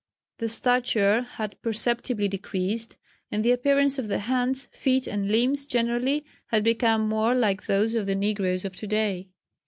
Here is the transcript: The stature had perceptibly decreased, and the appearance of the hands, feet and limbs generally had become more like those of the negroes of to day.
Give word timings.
The 0.39 0.49
stature 0.49 1.21
had 1.21 1.61
perceptibly 1.61 2.27
decreased, 2.27 2.97
and 3.31 3.45
the 3.45 3.51
appearance 3.51 3.99
of 3.99 4.07
the 4.07 4.17
hands, 4.17 4.67
feet 4.71 5.05
and 5.05 5.31
limbs 5.31 5.67
generally 5.67 6.25
had 6.47 6.63
become 6.63 7.07
more 7.07 7.35
like 7.35 7.67
those 7.67 7.93
of 7.93 8.07
the 8.07 8.15
negroes 8.15 8.65
of 8.65 8.75
to 8.77 8.87
day. 8.87 9.27